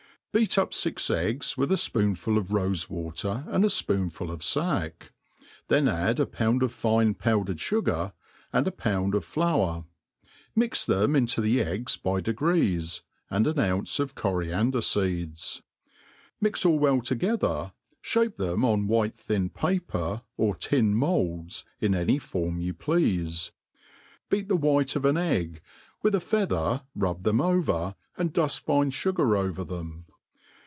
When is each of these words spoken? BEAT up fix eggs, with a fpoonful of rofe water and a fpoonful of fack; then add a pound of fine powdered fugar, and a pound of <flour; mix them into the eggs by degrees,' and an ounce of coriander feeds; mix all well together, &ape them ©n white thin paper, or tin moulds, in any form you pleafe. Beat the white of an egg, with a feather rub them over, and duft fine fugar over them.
BEAT 0.33 0.57
up 0.57 0.73
fix 0.73 1.09
eggs, 1.09 1.57
with 1.57 1.73
a 1.73 1.75
fpoonful 1.75 2.37
of 2.37 2.47
rofe 2.53 2.89
water 2.89 3.43
and 3.47 3.65
a 3.65 3.67
fpoonful 3.67 4.31
of 4.31 4.39
fack; 4.41 5.11
then 5.67 5.89
add 5.89 6.21
a 6.21 6.25
pound 6.25 6.63
of 6.63 6.71
fine 6.71 7.13
powdered 7.13 7.57
fugar, 7.57 8.13
and 8.53 8.65
a 8.65 8.71
pound 8.71 9.13
of 9.13 9.25
<flour; 9.25 9.83
mix 10.55 10.85
them 10.85 11.17
into 11.17 11.41
the 11.41 11.59
eggs 11.61 11.97
by 11.97 12.21
degrees,' 12.21 13.01
and 13.29 13.45
an 13.45 13.59
ounce 13.59 13.99
of 13.99 14.15
coriander 14.15 14.79
feeds; 14.79 15.61
mix 16.39 16.63
all 16.65 16.79
well 16.79 17.01
together, 17.01 17.73
&ape 18.15 18.37
them 18.37 18.61
©n 18.61 18.87
white 18.87 19.17
thin 19.17 19.49
paper, 19.49 20.21
or 20.37 20.55
tin 20.55 20.95
moulds, 20.95 21.65
in 21.81 21.93
any 21.93 22.17
form 22.17 22.57
you 22.61 22.73
pleafe. 22.73 23.51
Beat 24.29 24.47
the 24.47 24.55
white 24.55 24.95
of 24.95 25.03
an 25.03 25.17
egg, 25.17 25.61
with 26.01 26.15
a 26.15 26.21
feather 26.21 26.83
rub 26.95 27.23
them 27.23 27.41
over, 27.41 27.95
and 28.17 28.31
duft 28.33 28.61
fine 28.61 28.91
fugar 28.91 29.35
over 29.37 29.65
them. 29.65 30.05